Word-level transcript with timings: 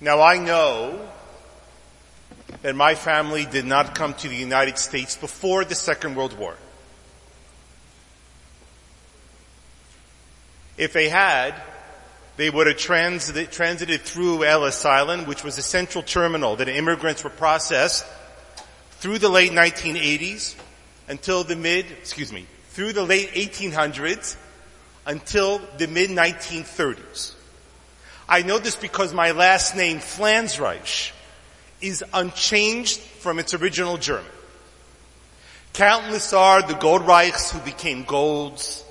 Now 0.00 0.20
I 0.20 0.38
know 0.38 1.08
that 2.62 2.76
my 2.76 2.94
family 2.94 3.46
did 3.46 3.64
not 3.64 3.94
come 3.94 4.14
to 4.14 4.28
the 4.28 4.36
United 4.36 4.78
States 4.78 5.16
before 5.16 5.64
the 5.64 5.74
Second 5.74 6.14
World 6.14 6.38
War. 6.38 6.54
If 10.76 10.92
they 10.92 11.08
had, 11.08 11.54
they 12.36 12.48
would 12.48 12.68
have 12.68 12.76
transited, 12.76 13.50
transited 13.50 14.02
through 14.02 14.44
Ellis 14.44 14.84
Island, 14.84 15.26
which 15.26 15.42
was 15.42 15.58
a 15.58 15.62
central 15.62 16.04
terminal 16.04 16.54
that 16.56 16.68
immigrants 16.68 17.24
were 17.24 17.30
processed 17.30 18.06
through 18.92 19.18
the 19.18 19.28
late 19.28 19.50
1980s 19.50 20.54
until 21.08 21.42
the 21.42 21.56
mid, 21.56 21.86
excuse 21.90 22.32
me, 22.32 22.46
through 22.68 22.92
the 22.92 23.02
late 23.02 23.30
1800s 23.32 24.36
until 25.06 25.58
the 25.78 25.88
mid 25.88 26.10
1930s. 26.10 27.34
I 28.28 28.42
know 28.42 28.58
this 28.58 28.76
because 28.76 29.14
my 29.14 29.30
last 29.30 29.74
name, 29.74 29.98
Flansreich, 29.98 31.12
is 31.80 32.04
unchanged 32.12 32.98
from 32.98 33.38
its 33.38 33.54
original 33.54 33.96
German. 33.96 34.30
Countless 35.72 36.32
are 36.32 36.60
the 36.60 36.74
Goldreichs 36.74 37.50
who 37.50 37.60
became 37.60 38.04
Golds, 38.04 38.84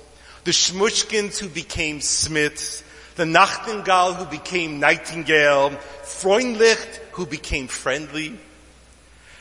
the 0.44 0.50
Schmushkins 0.50 1.38
who 1.38 1.48
became 1.48 2.00
Smiths, 2.00 2.82
the 3.14 3.24
Nachtigall 3.24 4.16
who 4.16 4.24
became 4.24 4.80
Nightingale, 4.80 5.70
Freundlich 6.02 6.96
who 7.12 7.26
became 7.26 7.68
friendly. 7.68 8.38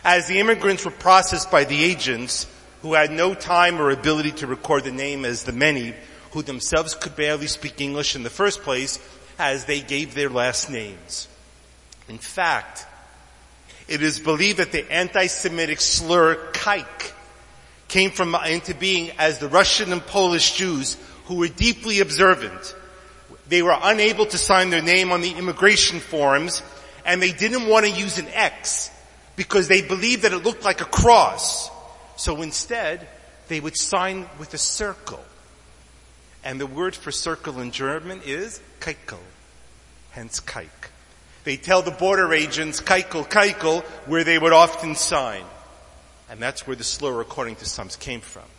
As 0.03 0.27
the 0.27 0.39
immigrants 0.39 0.85
were 0.85 0.91
processed 0.91 1.49
by 1.49 1.63
the 1.63 1.83
agents 1.83 2.45
who 2.81 2.93
had 2.93 3.11
no 3.11 3.33
time 3.33 3.81
or 3.81 3.89
ability 3.89 4.31
to 4.31 4.47
record 4.47 4.83
the 4.83 4.91
name 4.91 5.25
as 5.25 5.43
the 5.43 5.51
many 5.51 5.95
who 6.31 6.43
themselves 6.43 6.93
could 6.93 7.15
barely 7.15 7.47
speak 7.47 7.81
English 7.81 8.15
in 8.15 8.23
the 8.23 8.29
first 8.29 8.61
place 8.61 8.99
as 9.39 9.65
they 9.65 9.81
gave 9.81 10.13
their 10.13 10.29
last 10.29 10.69
names. 10.69 11.27
In 12.07 12.17
fact, 12.17 12.85
it 13.87 14.01
is 14.01 14.19
believed 14.19 14.59
that 14.59 14.71
the 14.71 14.91
anti-Semitic 14.91 15.79
slur 15.79 16.51
kike 16.51 17.13
came 17.87 18.11
from 18.11 18.35
into 18.45 18.73
being 18.75 19.11
as 19.17 19.39
the 19.39 19.47
Russian 19.47 19.91
and 19.93 20.05
Polish 20.05 20.53
Jews 20.53 20.97
who 21.25 21.35
were 21.35 21.47
deeply 21.47 21.99
observant. 21.99 22.75
They 23.47 23.61
were 23.61 23.77
unable 23.81 24.25
to 24.25 24.37
sign 24.37 24.69
their 24.69 24.81
name 24.81 25.11
on 25.11 25.21
the 25.21 25.31
immigration 25.31 25.99
forms 25.99 26.61
and 27.05 27.21
they 27.21 27.31
didn't 27.31 27.67
want 27.67 27.85
to 27.85 27.91
use 27.91 28.17
an 28.17 28.27
X 28.29 28.91
because 29.37 29.69
they 29.69 29.81
believed 29.81 30.23
that 30.23 30.33
it 30.33 30.43
looked 30.43 30.65
like 30.65 30.81
a 30.81 30.85
cross. 30.85 31.69
So 32.17 32.41
instead, 32.41 33.07
they 33.47 33.61
would 33.61 33.77
sign 33.77 34.27
with 34.37 34.53
a 34.53 34.57
circle. 34.57 35.23
And 36.43 36.59
the 36.59 36.65
word 36.65 36.95
for 36.95 37.11
circle 37.11 37.59
in 37.61 37.71
German 37.71 38.21
is 38.25 38.59
Keikel, 38.79 39.19
hence 40.17 40.39
Kike. 40.39 40.89
They 41.43 41.57
tell 41.57 41.83
the 41.83 41.91
border 41.91 42.33
agents 42.33 42.81
Keikel, 42.81 43.29
Keikel, 43.29 43.83
where 44.07 44.23
they 44.23 44.39
would 44.39 44.51
often 44.51 44.95
sign. 44.95 45.43
And 46.27 46.39
that's 46.39 46.65
where 46.65 46.75
the 46.75 46.83
slur, 46.83 47.21
according 47.21 47.57
to 47.57 47.65
some, 47.65 47.87
came 47.89 48.21
from. 48.21 48.49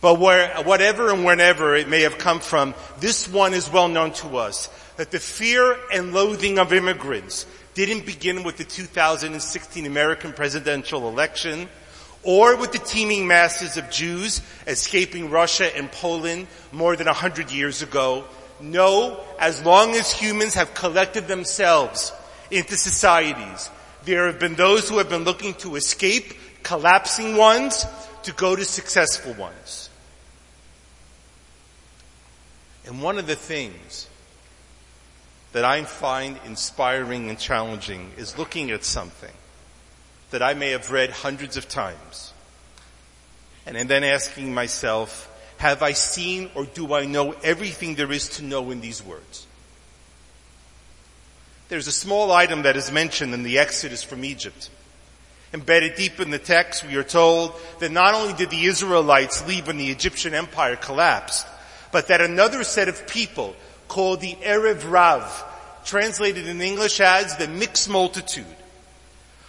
But 0.00 0.18
where, 0.18 0.48
whatever 0.62 1.12
and 1.12 1.22
whenever 1.26 1.76
it 1.76 1.90
may 1.90 2.00
have 2.00 2.16
come 2.16 2.40
from, 2.40 2.74
this 3.00 3.28
one 3.28 3.52
is 3.52 3.70
well 3.70 3.88
known 3.88 4.12
to 4.14 4.38
us. 4.38 4.70
That 4.96 5.10
the 5.10 5.20
fear 5.20 5.76
and 5.92 6.14
loathing 6.14 6.58
of 6.58 6.72
immigrants 6.72 7.44
didn't 7.74 8.06
begin 8.06 8.42
with 8.42 8.56
the 8.56 8.64
2016 8.64 9.84
American 9.84 10.32
presidential 10.32 11.06
election, 11.06 11.68
or 12.22 12.56
with 12.56 12.72
the 12.72 12.78
teeming 12.78 13.26
masses 13.26 13.76
of 13.76 13.90
Jews 13.90 14.40
escaping 14.66 15.28
Russia 15.28 15.76
and 15.76 15.92
Poland 15.92 16.46
more 16.72 16.96
than 16.96 17.08
a 17.08 17.12
hundred 17.12 17.52
years 17.52 17.82
ago. 17.82 18.24
No, 18.70 19.20
as 19.38 19.64
long 19.64 19.92
as 19.94 20.10
humans 20.12 20.54
have 20.54 20.74
collected 20.74 21.28
themselves 21.28 22.12
into 22.50 22.76
societies, 22.76 23.70
there 24.04 24.26
have 24.26 24.38
been 24.38 24.54
those 24.54 24.88
who 24.88 24.98
have 24.98 25.08
been 25.08 25.24
looking 25.24 25.54
to 25.54 25.76
escape 25.76 26.34
collapsing 26.62 27.36
ones 27.36 27.86
to 28.22 28.32
go 28.32 28.56
to 28.56 28.64
successful 28.64 29.34
ones. 29.34 29.90
And 32.86 33.02
one 33.02 33.18
of 33.18 33.26
the 33.26 33.36
things 33.36 34.08
that 35.52 35.64
I 35.64 35.82
find 35.84 36.38
inspiring 36.44 37.28
and 37.28 37.38
challenging 37.38 38.12
is 38.16 38.36
looking 38.36 38.70
at 38.70 38.84
something 38.84 39.32
that 40.30 40.42
I 40.42 40.54
may 40.54 40.70
have 40.70 40.90
read 40.90 41.10
hundreds 41.10 41.56
of 41.56 41.68
times. 41.68 42.32
And, 43.66 43.88
then 43.88 44.04
asking 44.04 44.52
myself, 44.52 45.30
have 45.64 45.82
I 45.82 45.92
seen 45.92 46.50
or 46.54 46.66
do 46.66 46.92
I 46.92 47.06
know 47.06 47.32
everything 47.42 47.94
there 47.94 48.12
is 48.12 48.28
to 48.36 48.44
know 48.44 48.70
in 48.70 48.82
these 48.82 49.02
words? 49.02 49.46
There's 51.70 51.86
a 51.86 51.92
small 51.92 52.30
item 52.32 52.64
that 52.64 52.76
is 52.76 52.92
mentioned 52.92 53.32
in 53.32 53.44
the 53.44 53.58
Exodus 53.58 54.02
from 54.02 54.26
Egypt. 54.26 54.68
Embedded 55.54 55.94
deep 55.94 56.20
in 56.20 56.30
the 56.30 56.38
text, 56.38 56.84
we 56.84 56.96
are 56.96 57.02
told 57.02 57.54
that 57.78 57.90
not 57.90 58.12
only 58.12 58.34
did 58.34 58.50
the 58.50 58.66
Israelites 58.66 59.48
leave 59.48 59.66
when 59.66 59.78
the 59.78 59.88
Egyptian 59.88 60.34
empire 60.34 60.76
collapsed, 60.76 61.46
but 61.92 62.08
that 62.08 62.20
another 62.20 62.62
set 62.62 62.90
of 62.90 63.08
people 63.08 63.56
called 63.88 64.20
the 64.20 64.34
Erev 64.42 64.90
Rav, 64.90 65.44
translated 65.86 66.46
in 66.46 66.60
English 66.60 67.00
as 67.00 67.38
the 67.38 67.48
mixed 67.48 67.88
multitude, 67.88 68.44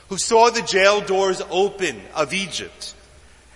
who 0.07 0.17
saw 0.17 0.49
the 0.49 0.61
jail 0.61 1.01
doors 1.01 1.41
open 1.49 2.01
of 2.15 2.33
Egypt. 2.33 2.94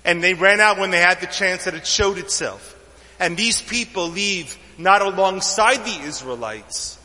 And 0.09 0.23
they 0.23 0.33
ran 0.33 0.59
out 0.59 0.79
when 0.79 0.89
they 0.89 0.97
had 0.97 1.21
the 1.21 1.27
chance 1.27 1.65
that 1.65 1.75
it 1.75 1.85
showed 1.85 2.17
itself. 2.17 2.75
And 3.19 3.37
these 3.37 3.61
people 3.61 4.07
leave 4.07 4.57
not 4.75 5.03
alongside 5.03 5.85
the 5.85 6.03
Israelites, 6.03 6.97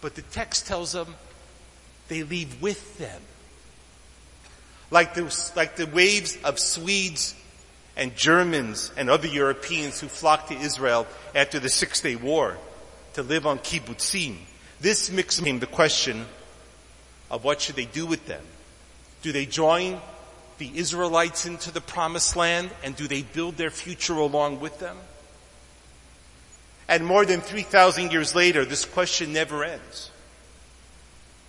but 0.00 0.16
the 0.16 0.22
text 0.22 0.66
tells 0.66 0.90
them 0.90 1.14
they 2.08 2.24
leave 2.24 2.60
with 2.60 2.98
them. 2.98 3.22
Like 4.90 5.14
the, 5.14 5.52
like 5.54 5.76
the 5.76 5.86
waves 5.86 6.36
of 6.42 6.58
Swedes 6.58 7.36
and 7.96 8.16
Germans 8.16 8.90
and 8.96 9.08
other 9.08 9.28
Europeans 9.28 10.00
who 10.00 10.08
flocked 10.08 10.48
to 10.48 10.58
Israel 10.58 11.06
after 11.36 11.60
the 11.60 11.68
Six 11.68 12.00
Day 12.00 12.16
War 12.16 12.58
to 13.12 13.22
live 13.22 13.46
on 13.46 13.60
kibbutzim. 13.60 14.38
This 14.80 15.08
mix 15.08 15.38
became 15.38 15.60
the 15.60 15.66
question 15.66 16.26
of 17.30 17.44
what 17.44 17.60
should 17.60 17.76
they 17.76 17.84
do 17.84 18.06
with 18.06 18.26
them. 18.26 18.42
Do 19.22 19.30
they 19.30 19.46
join 19.46 20.00
the 20.58 20.70
Israelites 20.74 21.46
into 21.46 21.70
the 21.70 21.80
promised 21.80 22.36
land 22.36 22.70
and 22.82 22.94
do 22.96 23.08
they 23.08 23.22
build 23.22 23.56
their 23.56 23.70
future 23.70 24.14
along 24.14 24.60
with 24.60 24.78
them? 24.78 24.96
And 26.88 27.04
more 27.04 27.24
than 27.24 27.40
3,000 27.40 28.12
years 28.12 28.34
later, 28.34 28.64
this 28.64 28.84
question 28.84 29.32
never 29.32 29.64
ends. 29.64 30.10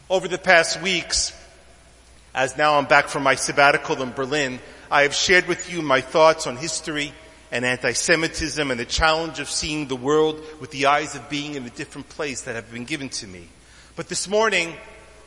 Over 0.09 0.27
the 0.27 0.37
past 0.37 0.81
weeks, 0.81 1.33
as 2.33 2.57
now 2.57 2.77
I'm 2.77 2.85
back 2.85 3.07
from 3.07 3.23
my 3.23 3.35
sabbatical 3.35 4.01
in 4.01 4.11
Berlin, 4.11 4.59
I 4.89 5.01
have 5.01 5.13
shared 5.13 5.47
with 5.47 5.71
you 5.71 5.81
my 5.81 6.01
thoughts 6.01 6.47
on 6.47 6.57
history 6.57 7.11
and 7.51 7.65
anti-Semitism 7.65 8.71
and 8.71 8.79
the 8.79 8.85
challenge 8.85 9.39
of 9.39 9.49
seeing 9.49 9.87
the 9.87 9.95
world 9.95 10.41
with 10.59 10.71
the 10.71 10.87
eyes 10.87 11.15
of 11.15 11.29
being 11.29 11.55
in 11.55 11.65
a 11.65 11.69
different 11.69 12.09
place 12.09 12.41
that 12.41 12.55
have 12.55 12.71
been 12.71 12.85
given 12.85 13.09
to 13.09 13.27
me. 13.27 13.47
But 13.95 14.09
this 14.09 14.27
morning, 14.27 14.73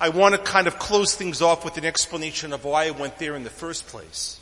I 0.00 0.10
want 0.10 0.34
to 0.34 0.40
kind 0.40 0.66
of 0.66 0.78
close 0.78 1.14
things 1.14 1.42
off 1.42 1.64
with 1.64 1.76
an 1.76 1.84
explanation 1.84 2.52
of 2.52 2.64
why 2.64 2.86
I 2.86 2.90
went 2.92 3.18
there 3.18 3.34
in 3.34 3.44
the 3.44 3.50
first 3.50 3.86
place. 3.88 4.38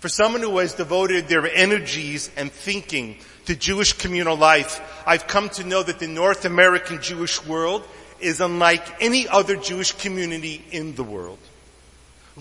For 0.00 0.08
someone 0.08 0.40
who 0.40 0.58
has 0.58 0.72
devoted 0.72 1.28
their 1.28 1.46
energies 1.46 2.30
and 2.36 2.50
thinking 2.50 3.18
to 3.44 3.54
Jewish 3.54 3.92
communal 3.92 4.36
life, 4.36 4.80
I've 5.06 5.26
come 5.26 5.48
to 5.50 5.64
know 5.64 5.82
that 5.82 5.98
the 5.98 6.08
North 6.08 6.44
American 6.44 7.00
Jewish 7.02 7.44
world 7.46 7.86
is 8.18 8.40
unlike 8.40 9.02
any 9.02 9.28
other 9.28 9.56
Jewish 9.56 9.92
community 9.92 10.64
in 10.72 10.94
the 10.94 11.04
world. 11.04 11.38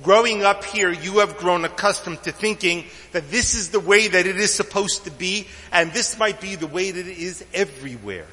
Growing 0.02 0.44
up 0.44 0.64
here, 0.64 0.90
you 0.90 1.20
have 1.20 1.38
grown 1.38 1.66
accustomed 1.66 2.24
to 2.24 2.32
thinking 2.32 2.86
that 3.12 3.30
this 3.30 3.54
is 3.54 3.70
the 3.70 3.80
way 3.80 4.08
that 4.08 4.26
it 4.26 4.38
is 4.38 4.54
supposed 4.54 5.04
to 5.04 5.12
be, 5.12 5.48
and 5.72 5.92
this 5.92 6.18
might 6.18 6.40
be 6.40 6.56
the 6.56 6.68
way 6.68 6.92
that 6.92 7.06
it 7.06 7.18
is 7.18 7.44
everywhere. 7.54 8.28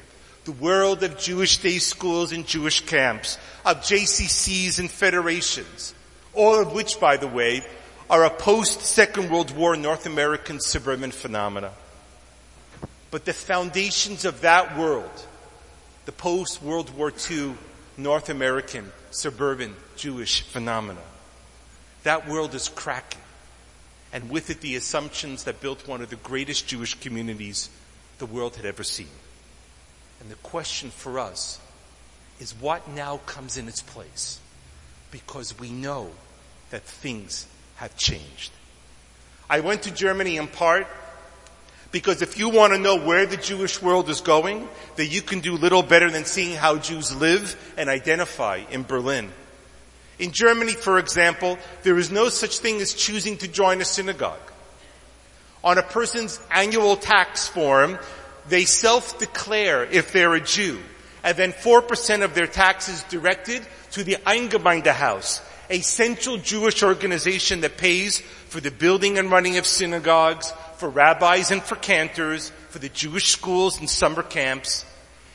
The 0.49 0.55
world 0.55 1.03
of 1.03 1.19
Jewish 1.19 1.59
day 1.59 1.77
schools 1.77 2.31
and 2.31 2.43
Jewish 2.43 2.79
camps, 2.79 3.37
of 3.63 3.81
JCCs 3.81 4.79
and 4.79 4.89
federations, 4.89 5.93
all 6.33 6.59
of 6.59 6.73
which, 6.73 6.99
by 6.99 7.17
the 7.17 7.27
way, 7.27 7.63
are 8.09 8.25
a 8.25 8.31
post-Second 8.31 9.29
World 9.29 9.55
War 9.55 9.75
North 9.75 10.07
American 10.07 10.59
suburban 10.59 11.11
phenomena. 11.11 11.71
But 13.11 13.25
the 13.25 13.33
foundations 13.33 14.25
of 14.25 14.41
that 14.41 14.75
world, 14.75 15.11
the 16.05 16.11
post-World 16.13 16.97
War 16.97 17.13
II 17.29 17.53
North 17.95 18.29
American 18.29 18.91
suburban 19.11 19.75
Jewish 19.97 20.41
phenomena, 20.41 21.03
that 22.01 22.27
world 22.27 22.55
is 22.55 22.69
cracking. 22.69 23.21
And 24.11 24.31
with 24.31 24.49
it, 24.49 24.61
the 24.61 24.77
assumptions 24.77 25.43
that 25.43 25.61
built 25.61 25.87
one 25.87 26.01
of 26.01 26.09
the 26.09 26.15
greatest 26.15 26.65
Jewish 26.65 26.95
communities 26.95 27.69
the 28.17 28.25
world 28.25 28.55
had 28.55 28.65
ever 28.65 28.81
seen. 28.81 29.09
And 30.19 30.29
the 30.29 30.35
question 30.35 30.89
for 30.89 31.19
us 31.19 31.59
is 32.39 32.53
what 32.59 32.87
now 32.89 33.17
comes 33.25 33.57
in 33.57 33.67
its 33.67 33.81
place? 33.81 34.39
Because 35.11 35.57
we 35.59 35.69
know 35.69 36.11
that 36.71 36.83
things 36.83 37.47
have 37.75 37.95
changed. 37.97 38.51
I 39.49 39.61
went 39.61 39.83
to 39.83 39.91
Germany 39.91 40.37
in 40.37 40.47
part 40.47 40.87
Because 41.91 42.21
if 42.21 42.37
you 42.37 42.49
want 42.49 42.73
to 42.73 42.79
know 42.79 42.99
where 42.99 43.25
the 43.25 43.37
Jewish 43.37 43.81
world 43.81 44.09
is 44.09 44.21
going, 44.21 44.67
that 44.95 45.07
you 45.07 45.21
can 45.21 45.39
do 45.39 45.55
little 45.55 45.81
better 45.81 46.11
than 46.11 46.25
seeing 46.25 46.55
how 46.55 46.77
Jews 46.77 47.15
live 47.15 47.73
and 47.77 47.89
identify 47.89 48.61
in 48.69 48.83
Berlin. 48.83 49.31
In 50.19 50.31
Germany, 50.31 50.73
for 50.73 50.99
example, 50.99 51.57
there 51.81 51.97
is 51.97 52.11
no 52.11 52.29
such 52.29 52.59
thing 52.59 52.79
as 52.81 52.93
choosing 52.93 53.37
to 53.37 53.47
join 53.47 53.81
a 53.81 53.85
synagogue. 53.85 54.39
On 55.63 55.77
a 55.77 55.83
person's 55.83 56.39
annual 56.51 56.95
tax 56.95 57.47
form, 57.47 57.97
they 58.47 58.65
self-declare 58.65 59.85
if 59.85 60.11
they're 60.11 60.33
a 60.33 60.41
Jew, 60.41 60.79
and 61.23 61.35
then 61.35 61.51
4% 61.51 62.23
of 62.23 62.33
their 62.35 62.47
taxes 62.47 63.03
directed 63.09 63.65
to 63.91 64.03
the 64.03 64.17
Eingemeindehaus, 64.25 65.41
a 65.69 65.81
central 65.81 66.37
Jewish 66.37 66.83
organization 66.83 67.61
that 67.61 67.77
pays 67.77 68.19
for 68.19 68.59
the 68.59 68.71
building 68.71 69.17
and 69.17 69.31
running 69.31 69.57
of 69.57 69.65
synagogues, 69.65 70.53
for 70.77 70.89
rabbis 70.89 71.51
and 71.51 71.61
for 71.61 71.75
cantors, 71.75 72.51
for 72.69 72.79
the 72.79 72.89
Jewish 72.89 73.29
schools 73.29 73.79
and 73.79 73.89
summer 73.89 74.23
camps. 74.23 74.85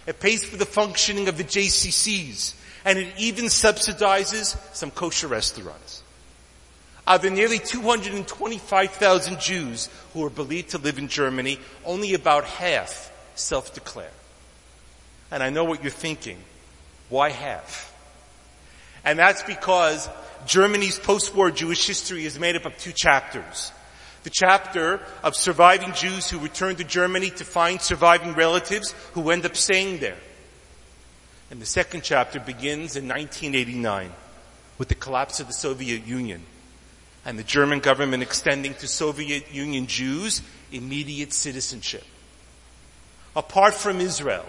It 0.06 0.20
pays 0.20 0.44
for 0.44 0.56
the 0.56 0.66
functioning 0.66 1.28
of 1.28 1.36
the 1.36 1.44
JCCs, 1.44 2.54
and 2.84 2.98
it 2.98 3.12
even 3.18 3.46
subsidizes 3.46 4.56
some 4.74 4.90
kosher 4.90 5.28
restaurants. 5.28 6.03
Of 7.06 7.22
the 7.22 7.30
nearly 7.30 7.58
225,000 7.58 9.38
Jews 9.40 9.90
who 10.12 10.24
are 10.24 10.30
believed 10.30 10.70
to 10.70 10.78
live 10.78 10.98
in 10.98 11.08
Germany, 11.08 11.58
only 11.84 12.14
about 12.14 12.44
half 12.44 13.12
self-declare. 13.34 14.10
And 15.30 15.42
I 15.42 15.50
know 15.50 15.64
what 15.64 15.82
you're 15.82 15.90
thinking. 15.90 16.38
Why 17.10 17.30
half? 17.30 17.92
And 19.04 19.18
that's 19.18 19.42
because 19.42 20.08
Germany's 20.46 20.98
post-war 20.98 21.50
Jewish 21.50 21.86
history 21.86 22.24
is 22.24 22.38
made 22.38 22.56
up 22.56 22.64
of 22.64 22.76
two 22.78 22.92
chapters. 22.92 23.70
The 24.22 24.30
chapter 24.30 25.02
of 25.22 25.36
surviving 25.36 25.92
Jews 25.92 26.30
who 26.30 26.38
return 26.38 26.76
to 26.76 26.84
Germany 26.84 27.28
to 27.30 27.44
find 27.44 27.82
surviving 27.82 28.32
relatives 28.32 28.92
who 29.12 29.28
end 29.28 29.44
up 29.44 29.56
staying 29.56 29.98
there. 29.98 30.16
And 31.50 31.60
the 31.60 31.66
second 31.66 32.02
chapter 32.02 32.40
begins 32.40 32.96
in 32.96 33.06
1989 33.06 34.10
with 34.78 34.88
the 34.88 34.94
collapse 34.94 35.40
of 35.40 35.46
the 35.46 35.52
Soviet 35.52 36.06
Union 36.06 36.42
and 37.24 37.38
the 37.38 37.44
German 37.44 37.80
government 37.80 38.22
extending 38.22 38.74
to 38.74 38.88
Soviet 38.88 39.52
Union 39.52 39.86
Jews 39.86 40.42
immediate 40.72 41.32
citizenship. 41.32 42.04
Apart 43.34 43.74
from 43.74 44.00
Israel, 44.00 44.46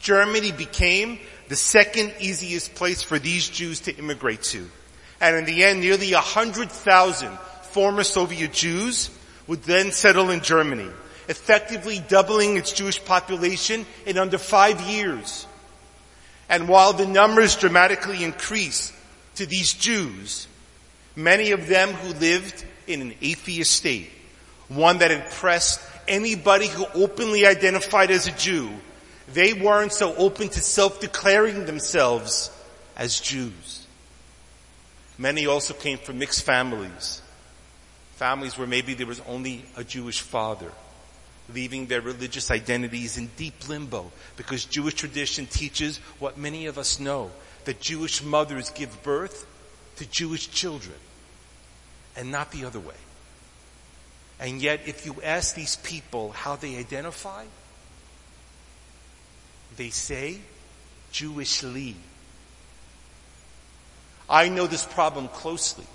Germany 0.00 0.52
became 0.52 1.18
the 1.48 1.56
second 1.56 2.12
easiest 2.18 2.74
place 2.74 3.02
for 3.02 3.18
these 3.18 3.48
Jews 3.48 3.80
to 3.80 3.96
immigrate 3.96 4.42
to. 4.42 4.68
And 5.20 5.36
in 5.36 5.44
the 5.44 5.62
end, 5.64 5.80
nearly 5.80 6.12
a 6.12 6.20
hundred 6.20 6.70
thousand 6.70 7.38
former 7.70 8.02
Soviet 8.02 8.52
Jews 8.52 9.10
would 9.46 9.62
then 9.62 9.92
settle 9.92 10.30
in 10.30 10.40
Germany, 10.40 10.88
effectively 11.28 12.02
doubling 12.08 12.56
its 12.56 12.72
Jewish 12.72 13.02
population 13.04 13.86
in 14.04 14.18
under 14.18 14.38
five 14.38 14.80
years. 14.82 15.46
And 16.48 16.68
while 16.68 16.92
the 16.92 17.06
numbers 17.06 17.56
dramatically 17.56 18.24
increased 18.24 18.92
to 19.36 19.46
these 19.46 19.72
Jews, 19.72 20.48
many 21.16 21.50
of 21.52 21.68
them 21.68 21.90
who 21.90 22.14
lived 22.14 22.64
in 22.86 23.00
an 23.00 23.14
atheist 23.20 23.72
state, 23.72 24.10
one 24.68 24.98
that 24.98 25.10
impressed 25.10 25.80
anybody 26.08 26.66
who 26.66 26.86
openly 26.94 27.46
identified 27.46 28.10
as 28.10 28.26
a 28.26 28.32
Jew, 28.32 28.70
they 29.32 29.52
weren't 29.52 29.92
so 29.92 30.14
open 30.16 30.48
to 30.48 30.60
self-declaring 30.60 31.66
themselves 31.66 32.50
as 32.96 33.20
Jews. 33.20 33.86
Many 35.18 35.46
also 35.46 35.74
came 35.74 35.98
from 35.98 36.18
mixed 36.18 36.42
families. 36.42 37.22
Families 38.16 38.58
where 38.58 38.66
maybe 38.66 38.94
there 38.94 39.06
was 39.06 39.20
only 39.28 39.64
a 39.76 39.84
Jewish 39.84 40.20
father, 40.20 40.72
leaving 41.52 41.86
their 41.86 42.00
religious 42.00 42.50
identities 42.50 43.18
in 43.18 43.30
deep 43.36 43.68
limbo 43.68 44.10
because 44.36 44.64
Jewish 44.64 44.94
tradition 44.94 45.46
teaches 45.46 45.98
what 46.18 46.38
many 46.38 46.66
of 46.66 46.78
us 46.78 47.00
know, 47.00 47.30
that 47.64 47.80
Jewish 47.80 48.22
mothers 48.22 48.70
give 48.70 49.02
birth 49.02 49.46
to 49.96 50.06
Jewish 50.06 50.50
children 50.50 50.96
and 52.16 52.30
not 52.30 52.50
the 52.50 52.64
other 52.64 52.80
way. 52.80 52.94
And 54.40 54.60
yet 54.60 54.80
if 54.86 55.06
you 55.06 55.16
ask 55.22 55.54
these 55.54 55.76
people 55.76 56.32
how 56.32 56.56
they 56.56 56.76
identify, 56.76 57.44
they 59.76 59.90
say 59.90 60.38
Jewishly. 61.12 61.94
I 64.28 64.48
know 64.48 64.66
this 64.66 64.84
problem 64.84 65.28
closely. 65.28 65.86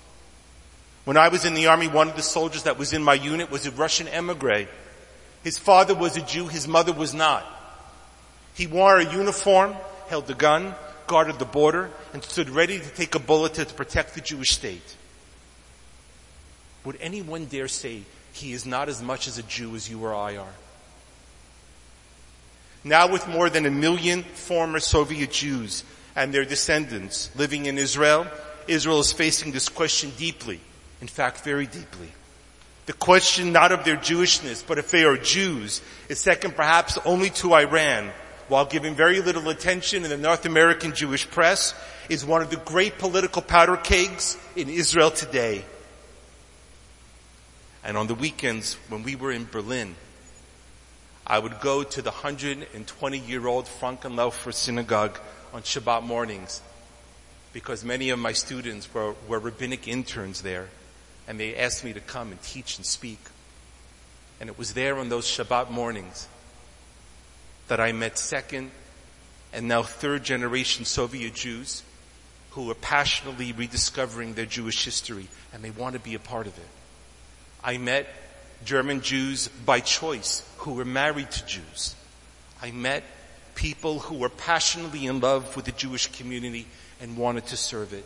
When 1.04 1.16
I 1.16 1.28
was 1.28 1.44
in 1.44 1.54
the 1.54 1.66
army, 1.66 1.88
one 1.88 2.08
of 2.08 2.16
the 2.16 2.22
soldiers 2.22 2.64
that 2.64 2.78
was 2.78 2.92
in 2.92 3.02
my 3.02 3.14
unit 3.14 3.50
was 3.50 3.66
a 3.66 3.70
Russian 3.70 4.08
emigre. 4.08 4.68
His 5.42 5.58
father 5.58 5.94
was 5.94 6.16
a 6.16 6.22
Jew, 6.22 6.46
his 6.48 6.68
mother 6.68 6.92
was 6.92 7.14
not. 7.14 7.44
He 8.54 8.66
wore 8.66 8.98
a 8.98 9.12
uniform, 9.12 9.74
held 10.08 10.30
a 10.30 10.34
gun, 10.34 10.74
guarded 11.08 11.38
the 11.38 11.44
border, 11.44 11.90
and 12.12 12.22
stood 12.22 12.50
ready 12.50 12.78
to 12.78 12.88
take 12.90 13.14
a 13.14 13.18
bullet 13.18 13.54
to 13.54 13.66
protect 13.66 14.14
the 14.14 14.20
Jewish 14.20 14.50
state. 14.50 14.96
Would 16.84 16.98
anyone 17.00 17.46
dare 17.46 17.68
say 17.68 18.02
he 18.32 18.52
is 18.52 18.64
not 18.64 18.88
as 18.88 19.02
much 19.02 19.26
as 19.26 19.38
a 19.38 19.42
Jew 19.42 19.74
as 19.74 19.90
you 19.90 20.02
or 20.04 20.14
I 20.14 20.36
are? 20.36 20.54
Now 22.84 23.10
with 23.10 23.26
more 23.28 23.50
than 23.50 23.66
a 23.66 23.70
million 23.70 24.22
former 24.22 24.80
Soviet 24.80 25.32
Jews 25.32 25.82
and 26.14 26.32
their 26.32 26.44
descendants 26.44 27.30
living 27.36 27.66
in 27.66 27.76
Israel, 27.76 28.26
Israel 28.68 29.00
is 29.00 29.12
facing 29.12 29.52
this 29.52 29.68
question 29.68 30.12
deeply. 30.16 30.60
In 31.00 31.08
fact, 31.08 31.44
very 31.44 31.66
deeply. 31.66 32.08
The 32.86 32.92
question 32.92 33.52
not 33.52 33.72
of 33.72 33.84
their 33.84 33.96
Jewishness, 33.96 34.66
but 34.66 34.78
if 34.78 34.90
they 34.90 35.04
are 35.04 35.16
Jews, 35.16 35.82
is 36.08 36.18
second 36.18 36.56
perhaps 36.56 36.96
only 37.04 37.30
to 37.30 37.52
Iran, 37.52 38.10
while 38.48 38.64
giving 38.64 38.94
very 38.94 39.20
little 39.20 39.48
attention 39.48 40.04
in 40.04 40.10
the 40.10 40.16
North 40.16 40.46
American 40.46 40.94
Jewish 40.94 41.28
press, 41.30 41.74
is 42.08 42.24
one 42.24 42.42
of 42.42 42.50
the 42.50 42.56
great 42.56 42.98
political 42.98 43.42
powder 43.42 43.76
kegs 43.76 44.36
in 44.56 44.68
Israel 44.68 45.10
today. 45.10 45.64
And 47.84 47.96
on 47.96 48.06
the 48.06 48.14
weekends 48.14 48.74
when 48.88 49.02
we 49.02 49.16
were 49.16 49.32
in 49.32 49.46
Berlin, 49.50 49.94
I 51.26 51.38
would 51.38 51.60
go 51.60 51.82
to 51.82 52.02
the 52.02 52.10
120 52.10 53.18
year 53.18 53.46
old 53.46 53.66
Fraenkelufer 53.66 54.52
synagogue 54.52 55.18
on 55.52 55.62
Shabbat 55.62 56.02
mornings 56.02 56.62
because 57.52 57.84
many 57.84 58.10
of 58.10 58.18
my 58.18 58.32
students 58.32 58.92
were, 58.92 59.14
were 59.26 59.38
rabbinic 59.38 59.86
interns 59.86 60.42
there 60.42 60.68
and 61.26 61.38
they 61.38 61.56
asked 61.56 61.84
me 61.84 61.92
to 61.92 62.00
come 62.00 62.30
and 62.30 62.42
teach 62.42 62.78
and 62.78 62.86
speak. 62.86 63.20
And 64.40 64.48
it 64.48 64.58
was 64.58 64.72
there 64.72 64.98
on 64.98 65.10
those 65.10 65.26
Shabbat 65.26 65.70
mornings 65.70 66.26
that 67.68 67.80
I 67.80 67.92
met 67.92 68.18
second 68.18 68.70
and 69.52 69.68
now 69.68 69.82
third 69.82 70.24
generation 70.24 70.84
Soviet 70.84 71.34
Jews 71.34 71.82
who 72.50 72.70
are 72.70 72.74
passionately 72.74 73.52
rediscovering 73.52 74.34
their 74.34 74.46
Jewish 74.46 74.84
history 74.84 75.28
and 75.52 75.62
they 75.62 75.70
want 75.70 75.94
to 75.94 76.00
be 76.00 76.14
a 76.14 76.18
part 76.18 76.46
of 76.46 76.56
it. 76.58 76.68
I 77.62 77.78
met 77.78 78.06
German 78.64 79.00
Jews 79.00 79.48
by 79.48 79.80
choice 79.80 80.42
who 80.58 80.72
were 80.74 80.84
married 80.84 81.30
to 81.30 81.46
Jews. 81.46 81.94
I 82.60 82.70
met 82.72 83.04
people 83.54 83.98
who 84.00 84.16
were 84.16 84.28
passionately 84.28 85.06
in 85.06 85.20
love 85.20 85.54
with 85.56 85.64
the 85.64 85.72
Jewish 85.72 86.06
community 86.18 86.66
and 87.00 87.16
wanted 87.16 87.46
to 87.46 87.56
serve 87.56 87.92
it. 87.92 88.04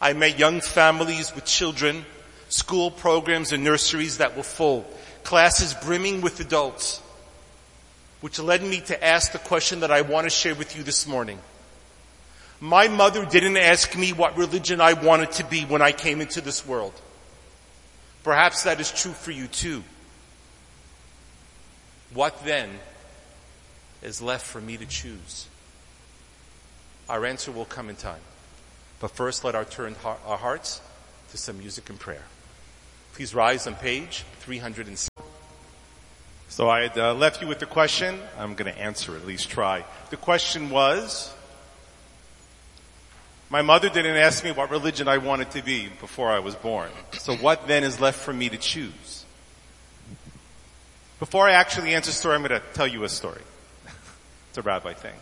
I 0.00 0.12
met 0.14 0.38
young 0.38 0.60
families 0.60 1.34
with 1.34 1.44
children, 1.44 2.04
school 2.48 2.90
programs 2.90 3.52
and 3.52 3.62
nurseries 3.62 4.18
that 4.18 4.36
were 4.36 4.42
full, 4.42 4.86
classes 5.24 5.74
brimming 5.74 6.22
with 6.22 6.40
adults, 6.40 7.02
which 8.20 8.38
led 8.38 8.62
me 8.62 8.80
to 8.80 9.04
ask 9.04 9.32
the 9.32 9.38
question 9.38 9.80
that 9.80 9.90
I 9.90 10.02
want 10.02 10.26
to 10.26 10.30
share 10.30 10.54
with 10.54 10.76
you 10.76 10.82
this 10.82 11.06
morning. 11.06 11.38
My 12.60 12.88
mother 12.88 13.24
didn't 13.24 13.56
ask 13.56 13.96
me 13.96 14.12
what 14.12 14.36
religion 14.36 14.80
I 14.80 14.92
wanted 14.92 15.32
to 15.32 15.44
be 15.44 15.64
when 15.64 15.80
I 15.80 15.92
came 15.92 16.20
into 16.20 16.40
this 16.40 16.66
world. 16.66 16.92
Perhaps 18.22 18.64
that 18.64 18.80
is 18.80 18.90
true 18.92 19.12
for 19.12 19.30
you 19.30 19.46
too. 19.46 19.82
What 22.12 22.44
then 22.44 22.68
is 24.02 24.20
left 24.20 24.46
for 24.46 24.60
me 24.60 24.76
to 24.76 24.84
choose? 24.84 25.46
Our 27.08 27.24
answer 27.24 27.50
will 27.50 27.64
come 27.64 27.88
in 27.88 27.96
time. 27.96 28.20
But 29.00 29.12
first, 29.12 29.42
let 29.42 29.54
our 29.54 29.64
turn 29.64 29.96
our 30.04 30.36
hearts 30.36 30.82
to 31.30 31.38
some 31.38 31.58
music 31.58 31.88
and 31.88 31.98
prayer. 31.98 32.24
Please 33.14 33.34
rise 33.34 33.66
on 33.66 33.74
page 33.74 34.24
306. 34.40 35.09
So 36.50 36.68
I 36.68 36.82
had 36.82 36.98
uh, 36.98 37.14
left 37.14 37.40
you 37.40 37.46
with 37.46 37.60
the 37.60 37.66
question. 37.66 38.18
I'm 38.36 38.54
going 38.54 38.70
to 38.70 38.78
answer, 38.78 39.14
at 39.14 39.24
least 39.24 39.50
try. 39.50 39.84
The 40.10 40.16
question 40.16 40.68
was, 40.68 41.32
my 43.48 43.62
mother 43.62 43.88
didn't 43.88 44.16
ask 44.16 44.42
me 44.42 44.50
what 44.50 44.68
religion 44.68 45.06
I 45.06 45.18
wanted 45.18 45.52
to 45.52 45.62
be 45.62 45.88
before 46.00 46.28
I 46.28 46.40
was 46.40 46.56
born. 46.56 46.90
So 47.12 47.36
what 47.36 47.68
then 47.68 47.84
is 47.84 48.00
left 48.00 48.18
for 48.18 48.32
me 48.32 48.48
to 48.48 48.56
choose? 48.56 49.24
Before 51.20 51.48
I 51.48 51.52
actually 51.52 51.94
answer 51.94 52.10
the 52.10 52.16
story, 52.16 52.34
I'm 52.34 52.42
going 52.42 52.60
to 52.60 52.66
tell 52.74 52.88
you 52.88 53.04
a 53.04 53.08
story. 53.08 53.42
it's 54.48 54.58
a 54.58 54.62
rabbi 54.62 54.92
thing. 54.92 55.14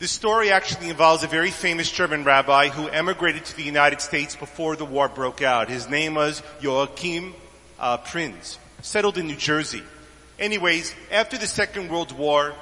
This 0.00 0.10
story 0.10 0.50
actually 0.50 0.90
involves 0.90 1.22
a 1.22 1.28
very 1.28 1.52
famous 1.52 1.92
German 1.92 2.24
rabbi 2.24 2.70
who 2.70 2.88
emigrated 2.88 3.44
to 3.44 3.56
the 3.56 3.62
United 3.62 4.00
States 4.00 4.34
before 4.34 4.74
the 4.74 4.84
war 4.84 5.08
broke 5.08 5.42
out. 5.42 5.68
His 5.68 5.88
name 5.88 6.16
was 6.16 6.42
Joachim 6.60 7.34
uh, 7.78 7.98
Prinz. 7.98 8.58
Settled 8.82 9.18
in 9.18 9.26
New 9.26 9.36
Jersey. 9.36 9.82
Anyways, 10.38 10.94
after 11.10 11.38
the 11.38 11.46
Second 11.46 11.90
World 11.90 12.12
War, 12.12 12.54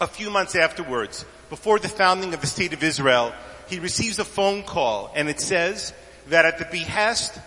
a 0.00 0.06
few 0.06 0.30
months 0.30 0.54
afterwards, 0.54 1.24
before 1.50 1.78
the 1.78 1.88
founding 1.88 2.32
of 2.32 2.40
the 2.40 2.46
State 2.46 2.72
of 2.72 2.82
Israel, 2.82 3.32
he 3.68 3.78
receives 3.78 4.18
a 4.18 4.24
phone 4.24 4.62
call 4.62 5.10
and 5.14 5.28
it 5.28 5.40
says 5.40 5.92
that 6.28 6.44
at 6.44 6.58
the 6.58 6.64
behest 6.66 7.38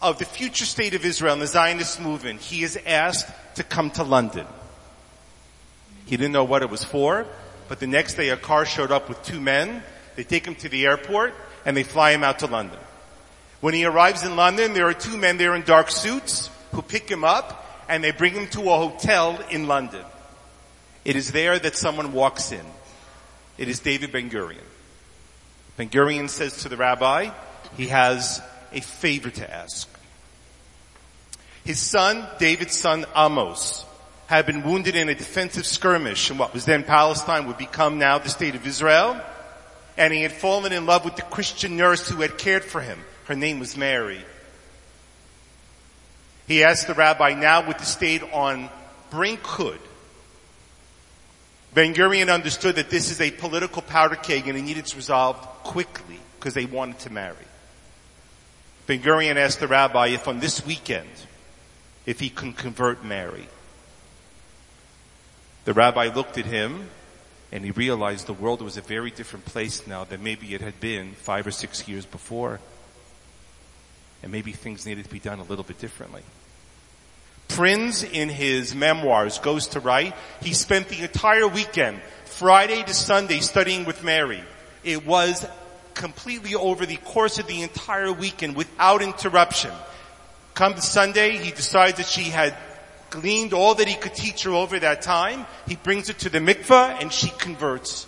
of 0.00 0.18
the 0.18 0.24
future 0.24 0.64
state 0.64 0.94
of 0.94 1.04
Israel 1.04 1.34
and 1.34 1.42
the 1.42 1.46
Zionist 1.46 2.00
movement, 2.00 2.40
he 2.40 2.62
is 2.62 2.78
asked 2.86 3.30
to 3.56 3.64
come 3.64 3.90
to 3.92 4.02
London. 4.02 4.46
He 6.06 6.16
didn't 6.16 6.32
know 6.32 6.44
what 6.44 6.62
it 6.62 6.70
was 6.70 6.82
for, 6.82 7.26
but 7.68 7.78
the 7.78 7.86
next 7.86 8.14
day 8.14 8.30
a 8.30 8.36
car 8.36 8.64
showed 8.64 8.90
up 8.90 9.08
with 9.08 9.22
two 9.22 9.40
men. 9.40 9.82
They 10.16 10.24
take 10.24 10.46
him 10.46 10.54
to 10.56 10.68
the 10.68 10.86
airport 10.86 11.34
and 11.64 11.76
they 11.76 11.82
fly 11.82 12.12
him 12.12 12.24
out 12.24 12.38
to 12.40 12.46
London. 12.46 12.78
When 13.60 13.74
he 13.74 13.84
arrives 13.84 14.24
in 14.24 14.36
London, 14.36 14.72
there 14.72 14.88
are 14.88 14.94
two 14.94 15.18
men 15.18 15.36
there 15.36 15.54
in 15.54 15.62
dark 15.62 15.90
suits 15.90 16.50
who 16.80 16.88
pick 16.88 17.10
him 17.10 17.24
up 17.24 17.66
and 17.88 18.02
they 18.02 18.10
bring 18.10 18.32
him 18.32 18.46
to 18.48 18.70
a 18.70 18.76
hotel 18.76 19.38
in 19.50 19.66
London. 19.66 20.04
It 21.04 21.14
is 21.14 21.32
there 21.32 21.58
that 21.58 21.76
someone 21.76 22.12
walks 22.12 22.52
in. 22.52 22.64
It 23.58 23.68
is 23.68 23.80
David 23.80 24.12
Ben 24.12 24.30
Gurion. 24.30 24.64
Ben 25.76 25.90
Gurion 25.90 26.28
says 26.30 26.62
to 26.62 26.70
the 26.70 26.78
rabbi, 26.78 27.30
he 27.76 27.88
has 27.88 28.40
a 28.72 28.80
favor 28.80 29.28
to 29.28 29.54
ask. 29.54 29.88
His 31.64 31.78
son, 31.78 32.26
David's 32.38 32.76
son 32.76 33.04
Amos, 33.14 33.84
had 34.26 34.46
been 34.46 34.62
wounded 34.62 34.96
in 34.96 35.10
a 35.10 35.14
defensive 35.14 35.66
skirmish 35.66 36.30
in 36.30 36.38
what 36.38 36.54
was 36.54 36.64
then 36.64 36.82
Palestine 36.82 37.46
would 37.46 37.58
become 37.58 37.98
now 37.98 38.18
the 38.18 38.30
state 38.30 38.54
of 38.54 38.66
Israel. 38.66 39.20
And 39.98 40.14
he 40.14 40.22
had 40.22 40.32
fallen 40.32 40.72
in 40.72 40.86
love 40.86 41.04
with 41.04 41.16
the 41.16 41.22
Christian 41.22 41.76
nurse 41.76 42.08
who 42.08 42.22
had 42.22 42.38
cared 42.38 42.64
for 42.64 42.80
him. 42.80 43.00
Her 43.24 43.34
name 43.34 43.58
was 43.58 43.76
Mary. 43.76 44.24
He 46.50 46.64
asked 46.64 46.88
the 46.88 46.94
rabbi 46.94 47.34
now 47.34 47.64
with 47.64 47.78
the 47.78 47.84
state 47.84 48.24
on 48.32 48.70
brinkhood. 49.12 49.78
Ben 51.74 51.94
Gurion 51.94 52.28
understood 52.28 52.74
that 52.74 52.90
this 52.90 53.12
is 53.12 53.20
a 53.20 53.30
political 53.30 53.82
powder 53.82 54.16
keg 54.16 54.48
and 54.48 54.58
it 54.58 54.62
needed 54.62 54.84
to 54.86 54.96
resolve 54.96 55.36
quickly 55.62 56.18
because 56.36 56.54
they 56.54 56.64
wanted 56.64 56.98
to 56.98 57.12
marry. 57.12 57.36
Ben 58.88 59.00
Gurion 59.00 59.36
asked 59.36 59.60
the 59.60 59.68
rabbi 59.68 60.08
if 60.08 60.26
on 60.26 60.40
this 60.40 60.66
weekend, 60.66 61.08
if 62.04 62.18
he 62.18 62.28
can 62.28 62.52
convert 62.52 63.04
Mary. 63.04 63.46
The 65.66 65.72
rabbi 65.72 66.08
looked 66.12 66.36
at 66.36 66.46
him 66.46 66.88
and 67.52 67.64
he 67.64 67.70
realized 67.70 68.26
the 68.26 68.32
world 68.32 68.60
was 68.60 68.76
a 68.76 68.80
very 68.80 69.12
different 69.12 69.44
place 69.44 69.86
now 69.86 70.02
than 70.02 70.24
maybe 70.24 70.52
it 70.52 70.62
had 70.62 70.80
been 70.80 71.12
five 71.12 71.46
or 71.46 71.52
six 71.52 71.86
years 71.86 72.06
before. 72.06 72.58
And 74.22 74.30
maybe 74.32 74.52
things 74.52 74.86
needed 74.86 75.04
to 75.04 75.10
be 75.10 75.18
done 75.18 75.38
a 75.38 75.44
little 75.44 75.64
bit 75.64 75.78
differently. 75.78 76.22
Prinz 77.48 78.04
in 78.04 78.28
his 78.28 78.74
memoirs 78.74 79.38
goes 79.38 79.68
to 79.68 79.80
write, 79.80 80.14
he 80.40 80.54
spent 80.54 80.88
the 80.88 81.02
entire 81.02 81.48
weekend, 81.48 82.00
Friday 82.24 82.82
to 82.82 82.94
Sunday 82.94 83.40
studying 83.40 83.84
with 83.84 84.04
Mary. 84.04 84.42
It 84.84 85.04
was 85.04 85.46
completely 85.94 86.54
over 86.54 86.86
the 86.86 86.96
course 86.96 87.38
of 87.38 87.46
the 87.46 87.62
entire 87.62 88.12
weekend 88.12 88.56
without 88.56 89.02
interruption. 89.02 89.72
Come 90.54 90.76
Sunday, 90.78 91.36
he 91.36 91.50
decides 91.50 91.96
that 91.98 92.06
she 92.06 92.24
had 92.24 92.56
gleaned 93.10 93.52
all 93.52 93.74
that 93.74 93.88
he 93.88 93.96
could 93.96 94.14
teach 94.14 94.44
her 94.44 94.52
over 94.52 94.78
that 94.78 95.02
time. 95.02 95.44
He 95.66 95.76
brings 95.76 96.08
her 96.08 96.14
to 96.14 96.30
the 96.30 96.38
mikveh 96.38 97.00
and 97.00 97.12
she 97.12 97.30
converts. 97.30 98.06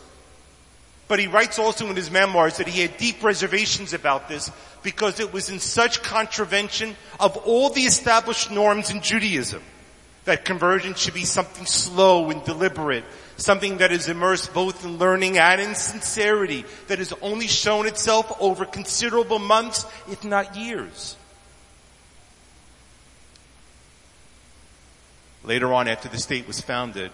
But 1.12 1.20
he 1.20 1.26
writes 1.26 1.58
also 1.58 1.90
in 1.90 1.96
his 1.96 2.10
memoirs 2.10 2.56
that 2.56 2.66
he 2.66 2.80
had 2.80 2.96
deep 2.96 3.22
reservations 3.22 3.92
about 3.92 4.30
this 4.30 4.50
because 4.82 5.20
it 5.20 5.30
was 5.30 5.50
in 5.50 5.60
such 5.60 6.02
contravention 6.02 6.96
of 7.20 7.36
all 7.36 7.68
the 7.68 7.82
established 7.82 8.50
norms 8.50 8.88
in 8.90 9.02
Judaism 9.02 9.62
that 10.24 10.46
conversion 10.46 10.94
should 10.94 11.12
be 11.12 11.26
something 11.26 11.66
slow 11.66 12.30
and 12.30 12.42
deliberate, 12.46 13.04
something 13.36 13.76
that 13.76 13.92
is 13.92 14.08
immersed 14.08 14.54
both 14.54 14.86
in 14.86 14.96
learning 14.96 15.36
and 15.36 15.60
in 15.60 15.74
sincerity, 15.74 16.64
that 16.88 16.98
has 16.98 17.12
only 17.20 17.46
shown 17.46 17.86
itself 17.86 18.34
over 18.40 18.64
considerable 18.64 19.38
months, 19.38 19.84
if 20.10 20.24
not 20.24 20.56
years. 20.56 21.18
Later 25.44 25.74
on, 25.74 25.88
after 25.88 26.08
the 26.08 26.16
state 26.16 26.46
was 26.46 26.62
founded, 26.62 27.12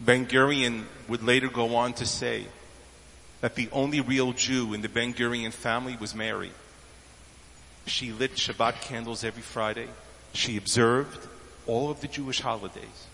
Ben 0.00 0.26
Gurion 0.26 0.84
would 1.08 1.22
later 1.22 1.48
go 1.48 1.76
on 1.76 1.92
to 1.94 2.06
say 2.06 2.46
that 3.40 3.54
the 3.54 3.68
only 3.72 4.00
real 4.00 4.32
Jew 4.32 4.72
in 4.72 4.82
the 4.82 4.88
Ben 4.88 5.12
Gurion 5.12 5.52
family 5.52 5.96
was 5.96 6.14
Mary. 6.14 6.52
She 7.86 8.12
lit 8.12 8.36
Shabbat 8.36 8.80
candles 8.80 9.24
every 9.24 9.42
Friday. 9.42 9.88
She 10.32 10.56
observed 10.56 11.28
all 11.66 11.90
of 11.90 12.00
the 12.00 12.08
Jewish 12.08 12.40
holidays. 12.40 13.06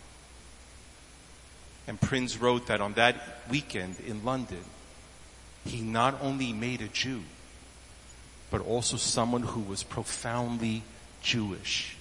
And 1.86 2.00
Prinz 2.00 2.38
wrote 2.38 2.66
that 2.66 2.80
on 2.80 2.92
that 2.94 3.40
weekend 3.50 3.96
in 4.06 4.24
London, 4.24 4.62
he 5.64 5.80
not 5.80 6.18
only 6.20 6.52
made 6.52 6.82
a 6.82 6.88
Jew, 6.88 7.22
but 8.50 8.60
also 8.60 8.96
someone 8.96 9.42
who 9.42 9.60
was 9.60 9.82
profoundly 9.82 10.82
Jewish. 11.22 11.96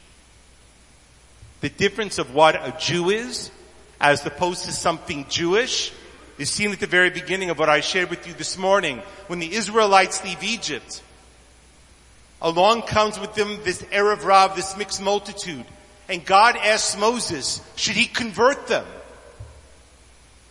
The 1.62 1.70
difference 1.70 2.18
of 2.18 2.34
what 2.34 2.56
a 2.56 2.76
Jew 2.78 3.10
is 3.10 3.50
as 4.00 4.26
opposed 4.26 4.66
to 4.66 4.72
something 4.72 5.26
Jewish 5.30 5.92
is 6.38 6.50
seen 6.50 6.72
at 6.72 6.80
the 6.80 6.88
very 6.88 7.10
beginning 7.10 7.50
of 7.50 7.58
what 7.58 7.70
I 7.70 7.82
shared 7.82 8.10
with 8.10 8.28
you 8.28 8.34
this 8.34 8.58
morning. 8.58 9.02
When 9.28 9.40
the 9.40 9.54
Israelites 9.54 10.24
leave 10.24 10.44
Egypt, 10.44 11.02
along 12.42 12.84
comes 12.84 13.20
with 13.20 13.34
them 13.34 13.58
this 13.64 13.82
Erev 13.84 14.24
Rav, 14.24 14.56
this 14.56 14.78
mixed 14.78 15.02
multitude. 15.02 15.66
And 16.10 16.24
God 16.24 16.56
asks 16.56 16.98
Moses, 16.98 17.62
should 17.76 17.96
he 17.96 18.06
convert 18.06 18.68
them? 18.68 18.86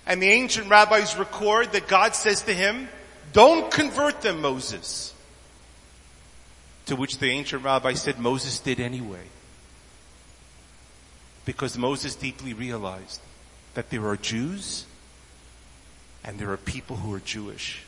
And 0.06 0.22
the 0.22 0.28
ancient 0.28 0.68
rabbis 0.68 1.16
record 1.16 1.72
that 1.72 1.88
God 1.88 2.14
says 2.14 2.42
to 2.42 2.54
him, 2.54 2.88
don't 3.32 3.70
convert 3.70 4.22
them, 4.22 4.40
Moses. 4.40 5.14
To 6.86 6.96
which 6.96 7.18
the 7.18 7.30
ancient 7.30 7.64
rabbi 7.64 7.94
said 7.94 8.18
Moses 8.18 8.58
did 8.60 8.80
anyway. 8.80 9.24
Because 11.44 11.76
Moses 11.78 12.14
deeply 12.14 12.52
realized 12.52 13.20
that 13.76 13.90
there 13.90 14.06
are 14.06 14.16
Jews 14.16 14.86
and 16.24 16.38
there 16.38 16.50
are 16.50 16.56
people 16.56 16.96
who 16.96 17.12
are 17.12 17.20
Jewish. 17.20 17.82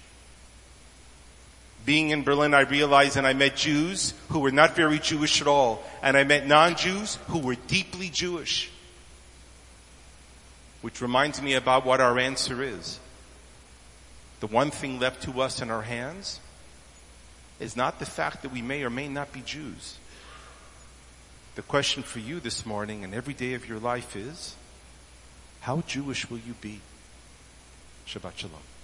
Being 1.86 2.10
in 2.10 2.24
Berlin, 2.24 2.52
I 2.52 2.60
realized 2.60 3.16
and 3.16 3.26
I 3.26 3.32
met 3.32 3.56
Jews 3.56 4.12
who 4.28 4.40
were 4.40 4.52
not 4.52 4.76
very 4.76 4.98
Jewish 4.98 5.40
at 5.40 5.46
all, 5.46 5.82
and 6.02 6.14
I 6.14 6.24
met 6.24 6.46
non-Jews 6.46 7.14
who 7.28 7.38
were 7.38 7.54
deeply 7.54 8.10
Jewish. 8.10 8.70
Which 10.82 11.00
reminds 11.00 11.40
me 11.40 11.54
about 11.54 11.86
what 11.86 12.02
our 12.02 12.18
answer 12.18 12.62
is. 12.62 13.00
The 14.40 14.46
one 14.46 14.70
thing 14.70 15.00
left 15.00 15.22
to 15.22 15.40
us 15.40 15.62
in 15.62 15.70
our 15.70 15.82
hands 15.82 16.38
is 17.60 17.76
not 17.76 17.98
the 17.98 18.06
fact 18.06 18.42
that 18.42 18.52
we 18.52 18.60
may 18.60 18.82
or 18.82 18.90
may 18.90 19.08
not 19.08 19.32
be 19.32 19.40
Jews. 19.40 19.96
The 21.54 21.62
question 21.62 22.02
for 22.02 22.18
you 22.18 22.40
this 22.40 22.66
morning 22.66 23.04
and 23.04 23.14
every 23.14 23.34
day 23.34 23.54
of 23.54 23.66
your 23.66 23.78
life 23.78 24.14
is, 24.14 24.54
how 25.60 25.82
Jewish 25.86 26.30
will 26.30 26.38
you 26.38 26.54
be? 26.60 26.80
Shabbat 28.06 28.36
Shalom. 28.36 28.77